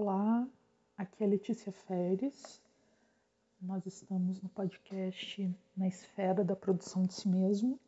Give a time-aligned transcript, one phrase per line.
[0.00, 0.46] Olá,
[0.96, 2.62] aqui é Letícia Feres.
[3.60, 7.80] Nós estamos no podcast Na Esfera da Produção de Si Mesmo.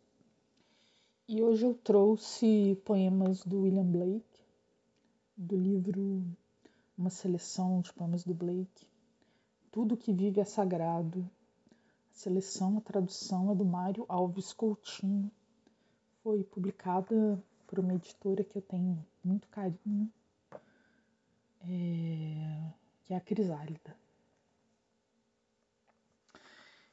[1.28, 4.40] E hoje eu trouxe poemas do William Blake,
[5.36, 6.24] do livro
[6.98, 8.88] Uma Seleção de Poemas do Blake.
[9.70, 11.20] Tudo que vive é sagrado.
[12.12, 15.30] A seleção, a tradução é do Mário Alves Coutinho.
[16.24, 20.10] Foi publicada por uma editora que eu tenho muito carinho
[21.62, 22.72] é,
[23.04, 23.96] que é a Crisálida.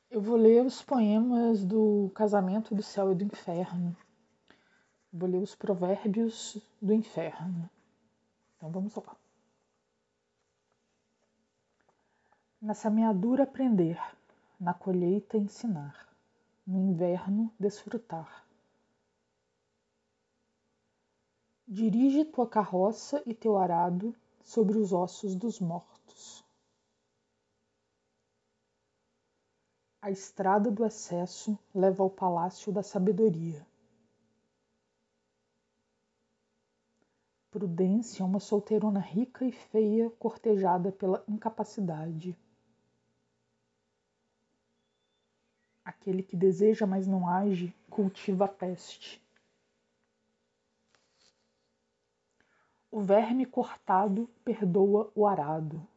[0.10, 3.96] Eu vou ler os poemas do Casamento do Céu e do Inferno.
[5.12, 7.70] Vou ler os provérbios do inferno.
[8.56, 9.16] Então vamos lá.
[12.62, 14.00] Na semeadura aprender,
[14.60, 16.08] na colheita ensinar,
[16.66, 18.46] no inverno desfrutar.
[21.68, 24.16] Dirige tua carroça e teu arado
[24.48, 26.42] sobre os ossos dos mortos.
[30.02, 33.68] A estrada do excesso leva ao palácio da sabedoria.
[37.52, 42.34] Prudência é uma solteirona rica e feia cortejada pela incapacidade.
[45.84, 49.22] Aquele que deseja, mas não age, cultiva a peste.
[52.98, 55.88] O verme cortado perdoa o arado.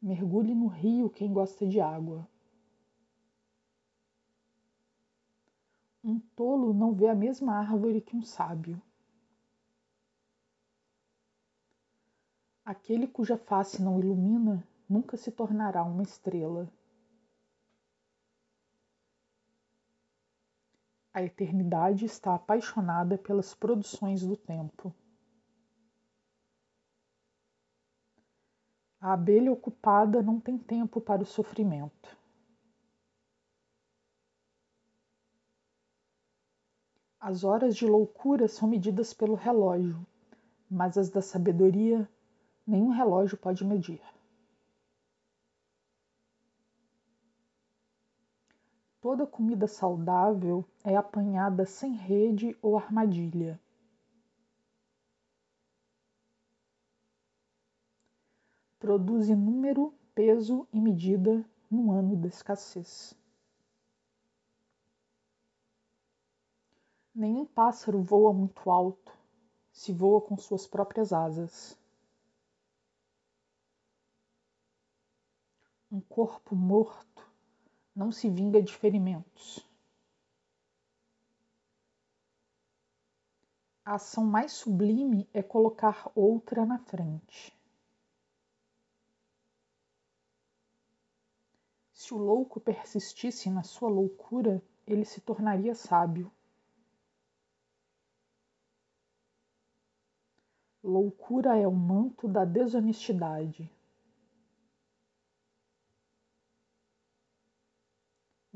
[0.00, 2.26] Mergulhe no rio quem gosta de água.
[6.02, 8.80] Um tolo não vê a mesma árvore que um sábio.
[12.64, 16.72] Aquele cuja face não ilumina nunca se tornará uma estrela.
[21.12, 24.94] A eternidade está apaixonada pelas produções do tempo.
[29.00, 32.16] A abelha ocupada não tem tempo para o sofrimento.
[37.18, 40.06] As horas de loucura são medidas pelo relógio,
[40.70, 42.08] mas as da sabedoria
[42.66, 44.00] nenhum relógio pode medir.
[49.00, 53.58] Toda comida saudável é apanhada sem rede ou armadilha.
[58.78, 63.14] Produz número, peso e medida no ano da escassez.
[67.14, 69.12] Nenhum pássaro voa muito alto,
[69.72, 71.78] se voa com suas próprias asas.
[75.90, 77.09] Um corpo morto
[78.00, 79.62] não se vinga de ferimentos.
[83.84, 87.54] A ação mais sublime é colocar outra na frente.
[91.92, 96.32] Se o louco persistisse na sua loucura, ele se tornaria sábio.
[100.82, 103.70] Loucura é o manto da desonestidade.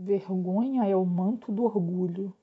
[0.04, 2.36] Vergonha é o manto do orgulho.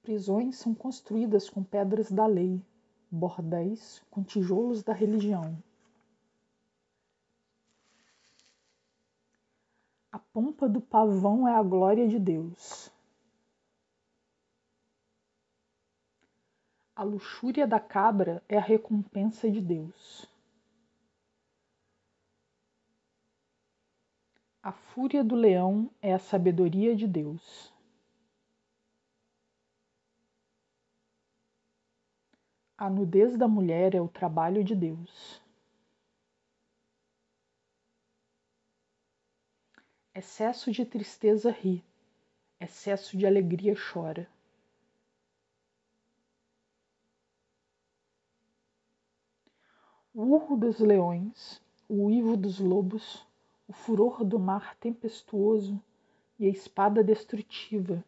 [0.00, 2.64] Prisões são construídas com pedras da lei,
[3.10, 5.62] bordéis com tijolos da religião.
[10.10, 12.90] A pompa do pavão é a glória de Deus.
[16.94, 20.26] A luxúria da cabra é a recompensa de Deus.
[24.66, 27.72] A fúria do leão é a sabedoria de Deus.
[32.76, 35.40] A nudez da mulher é o trabalho de Deus.
[40.12, 41.84] Excesso de tristeza ri,
[42.58, 44.28] excesso de alegria chora.
[50.12, 53.24] O urro dos leões, o uivo dos lobos,
[53.68, 55.82] o furor do mar tempestuoso
[56.38, 58.04] e a espada destrutiva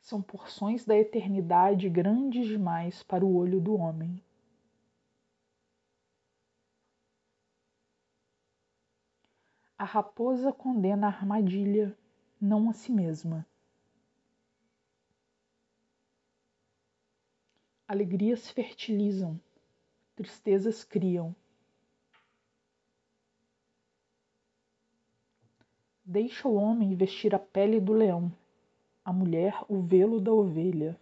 [0.00, 4.22] são porções da eternidade grandes demais para o olho do homem.
[9.78, 11.96] A raposa condena a armadilha,
[12.40, 13.46] não a si mesma.
[17.88, 19.40] Alegrias fertilizam,
[20.14, 21.34] tristezas criam.
[26.12, 28.32] Deixa o homem vestir a pele do leão,
[29.04, 30.98] a mulher o velo da ovelha.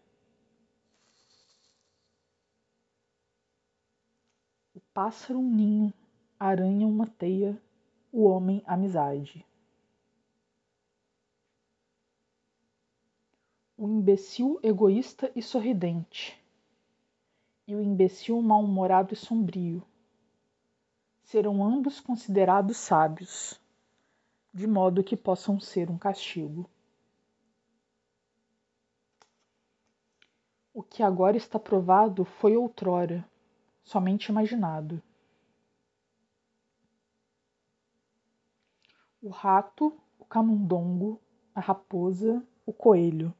[4.75, 5.94] O pássaro um ninho,
[6.38, 7.58] a aranha uma teia,
[8.12, 9.46] o homem amizade.
[13.78, 16.38] O imbecil egoísta e sorridente,
[17.66, 19.82] e o imbecil mal-humorado e sombrio
[21.22, 23.58] serão ambos considerados sábios,
[24.52, 26.68] de modo que possam ser um castigo.
[30.72, 33.28] O que agora está provado foi outrora,
[33.84, 35.02] somente imaginado.
[39.20, 41.20] O rato, o camundongo,
[41.54, 43.34] a raposa, o coelho.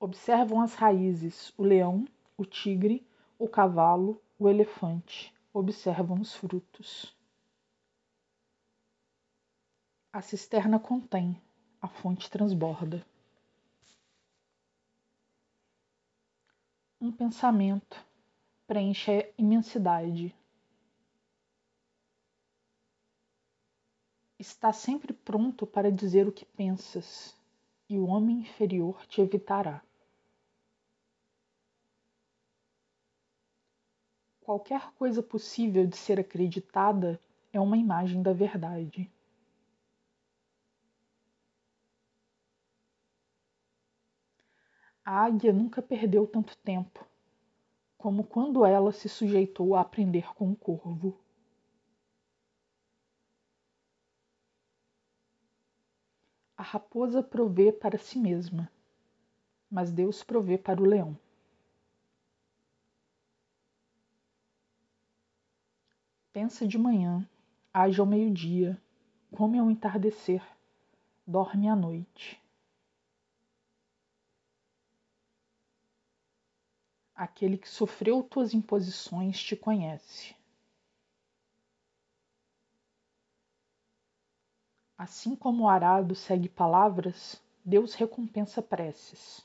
[0.00, 2.04] Observam as raízes, o leão,
[2.36, 3.06] o tigre,
[3.38, 7.17] o cavalo, o elefante, observam os frutos.
[10.18, 11.40] A cisterna contém,
[11.80, 13.06] a fonte transborda.
[17.00, 18.04] Um pensamento
[18.66, 20.34] preenche a imensidade.
[24.36, 27.36] Está sempre pronto para dizer o que pensas,
[27.88, 29.80] e o homem inferior te evitará.
[34.40, 37.20] Qualquer coisa possível de ser acreditada
[37.52, 39.08] é uma imagem da verdade.
[45.10, 47.02] A águia nunca perdeu tanto tempo
[47.96, 51.18] como quando ela se sujeitou a aprender com o corvo.
[56.58, 58.70] A raposa provê para si mesma,
[59.70, 61.18] mas Deus provê para o leão.
[66.34, 67.26] Pensa de manhã,
[67.72, 68.78] age ao meio-dia,
[69.34, 70.46] come ao entardecer,
[71.26, 72.38] dorme à noite.
[77.18, 80.36] Aquele que sofreu tuas imposições te conhece.
[84.96, 89.44] Assim como o arado segue palavras, Deus recompensa preces.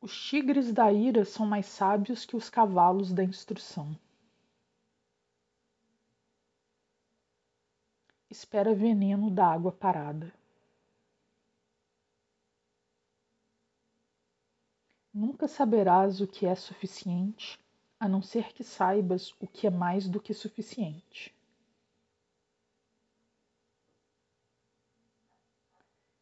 [0.00, 3.96] Os tigres da ira são mais sábios que os cavalos da instrução.
[8.28, 10.34] Espera veneno da água parada.
[15.24, 17.58] Nunca saberás o que é suficiente,
[17.98, 21.34] a não ser que saibas o que é mais do que suficiente.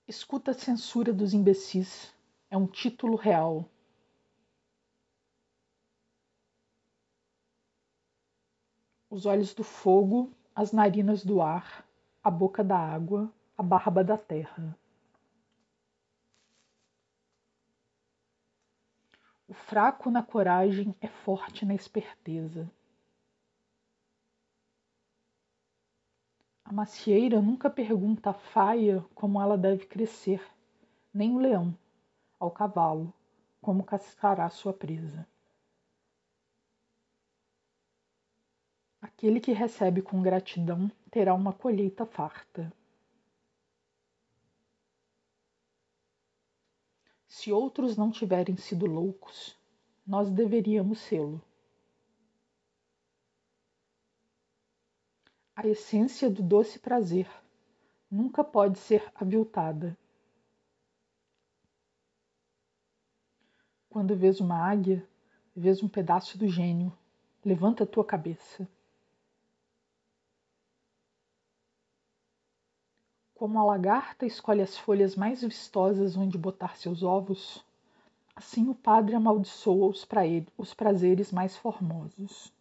[0.07, 2.15] Escuta a censura dos imbecis,
[2.49, 3.69] é um título real.
[9.11, 11.85] os olhos do fogo, as narinas do ar,
[12.23, 14.75] a boca da água, a barba da terra.
[19.53, 22.73] O fraco na coragem é forte na esperteza.
[26.65, 30.43] A macieira nunca pergunta à faia como ela deve crescer,
[31.13, 31.77] nem o leão,
[32.41, 33.13] ao cavalo,
[33.61, 35.29] como cascará sua presa.
[39.03, 42.73] Aquele que recebe com gratidão terá uma colheita farta.
[47.35, 49.59] Se outros não tiverem sido loucos,
[50.07, 51.43] nós deveríamos sê-lo.
[55.57, 57.27] A essência do doce prazer
[58.11, 59.97] nunca pode ser aviltada.
[63.89, 65.09] Quando vês uma águia,
[65.57, 66.93] vês um pedaço do gênio.
[67.43, 68.69] Levanta a tua cabeça.
[73.43, 77.61] Como a lagarta escolhe as folhas mais vistosas onde botar seus ovos,
[78.37, 82.53] assim o padre amaldiçoa os, pra ele, os prazeres mais formosos.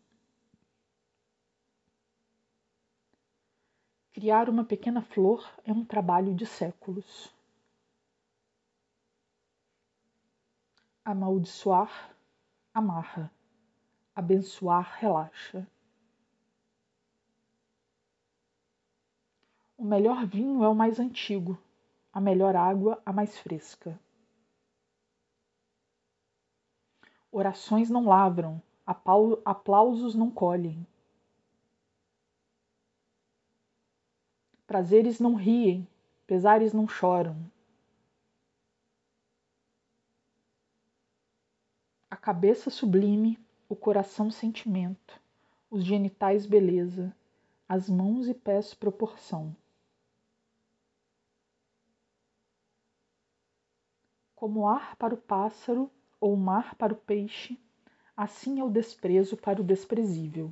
[4.11, 7.31] Criar uma pequena flor é um trabalho de séculos.
[11.05, 12.11] Amaldiçoar,
[12.73, 13.31] amarra.
[14.15, 15.67] Abençoar, relaxa.
[19.81, 21.57] O melhor vinho é o mais antigo,
[22.13, 23.99] a melhor água a mais fresca.
[27.31, 30.85] Orações não lavram, aplausos não colhem.
[34.67, 35.87] Prazeres não riem,
[36.27, 37.35] pesares não choram.
[42.07, 45.19] A cabeça sublime, o coração sentimento,
[45.71, 47.11] os genitais beleza,
[47.67, 49.55] as mãos e pés proporção.
[54.41, 55.87] Como ar para o pássaro
[56.19, 57.59] ou mar para o peixe,
[58.17, 60.51] assim é o desprezo para o desprezível.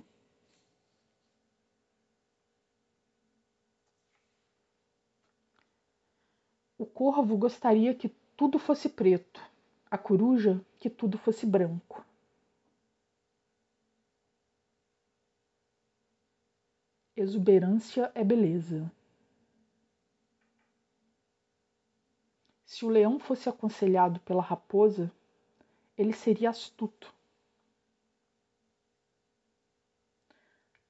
[6.78, 9.42] O corvo gostaria que tudo fosse preto,
[9.90, 12.06] a coruja que tudo fosse branco.
[17.18, 18.92] Exuberância é beleza.
[22.80, 25.12] Se o leão fosse aconselhado pela raposa,
[25.98, 27.14] ele seria astuto.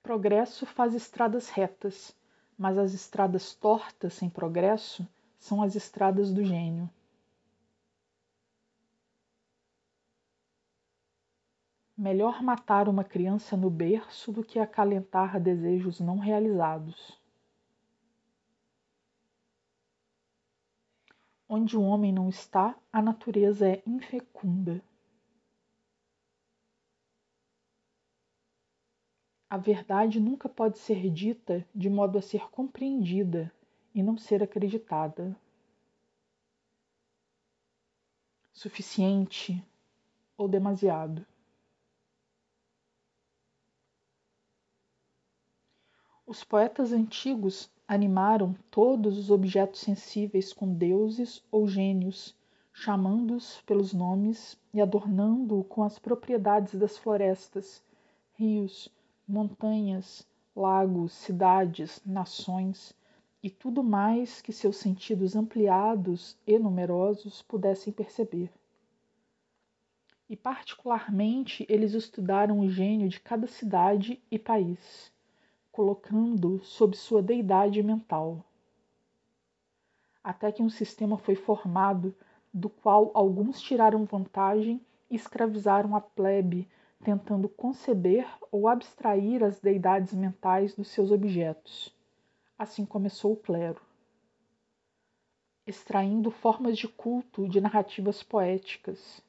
[0.04, 2.16] Progresso faz estradas retas,
[2.56, 5.04] mas as estradas tortas sem progresso
[5.40, 6.88] são as estradas do gênio.
[11.98, 17.19] Melhor matar uma criança no berço do que acalentar desejos não realizados.
[21.52, 24.84] Onde o homem não está, a natureza é infecunda.
[29.50, 33.52] A verdade nunca pode ser dita de modo a ser compreendida
[33.96, 35.36] e não ser acreditada.
[38.54, 39.66] Suficiente
[40.38, 41.26] ou demasiado.
[46.28, 52.36] Os poetas antigos animaram todos os objetos sensíveis com deuses ou gênios,
[52.72, 57.82] chamando-os pelos nomes e adornando-o com as propriedades das florestas,
[58.36, 58.90] rios,
[59.28, 60.24] montanhas,
[60.56, 62.94] lagos, cidades, nações
[63.42, 68.52] e tudo mais que seus sentidos ampliados e numerosos pudessem perceber.
[70.30, 75.12] E, particularmente, eles estudaram o gênio de cada cidade e país
[75.80, 78.44] colocando sob sua deidade mental.
[80.22, 82.14] Até que um sistema foi formado
[82.54, 86.68] do qual alguns tiraram vantagem e escravizaram a plebe,
[87.02, 91.96] tentando conceber ou abstrair as deidades mentais dos seus objetos.
[92.58, 93.82] Assim começou o clero.
[95.66, 99.24] Extraindo formas de culto de narrativas poéticas.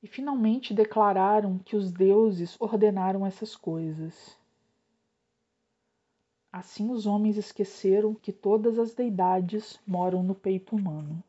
[0.00, 4.38] E finalmente declararam que os deuses ordenaram essas coisas.
[6.56, 11.20] Assim os homens esqueceram que todas as deidades moram no peito humano.